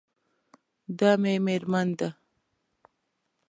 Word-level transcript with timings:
دا 0.99 1.11
مې 1.21 1.33
میرمن 1.45 1.87
ده 1.99 2.09